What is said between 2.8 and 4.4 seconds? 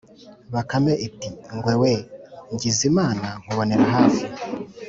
imana nkubonera hafi,